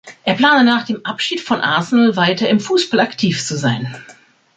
[0.23, 3.95] Er plane nach dem Abschied von Arsenal, weiter im Fußball aktiv zu sein.